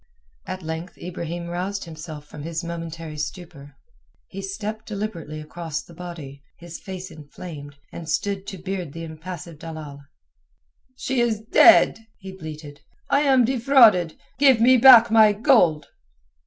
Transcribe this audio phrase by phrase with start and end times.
[0.47, 3.75] At length Ibrahim roused himself from his momentary stupor.
[4.29, 9.59] He stepped deliberately across the body, his face inflamed, and stood to beard the impassive
[9.59, 10.01] dalal.
[10.95, 12.81] "She is dead!" he bleated.
[13.11, 14.17] "I am defrauded.
[14.39, 15.85] Give me back my gold!"